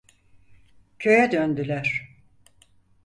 Köye 0.99 1.31
döndüler. 1.31 2.15